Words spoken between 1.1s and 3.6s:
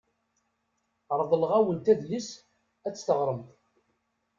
Reḍleɣ-awent adlis ad t-teɣremt.